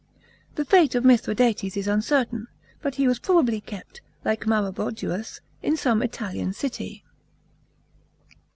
"The 0.55 0.65
fate 0.65 0.95
of 0.95 1.03
Mitbradates 1.03 1.77
is 1.77 1.87
uncertain, 1.87 2.47
but 2.81 2.95
he 2.95 3.07
was 3.07 3.19
probably 3.19 3.61
kept, 3.61 4.01
like 4.25 4.47
Maroboduus, 4.47 5.41
in 5.61 5.77
some 5.77 6.01
Italian 6.01 6.53
city. 6.53 7.03